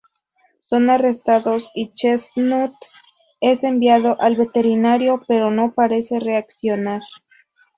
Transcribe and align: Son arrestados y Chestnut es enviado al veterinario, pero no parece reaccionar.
Son 0.63 0.89
arrestados 0.89 1.69
y 1.75 1.93
Chestnut 1.93 2.73
es 3.39 3.63
enviado 3.63 4.19
al 4.19 4.35
veterinario, 4.35 5.21
pero 5.27 5.51
no 5.51 5.75
parece 5.75 6.19
reaccionar. 6.19 7.01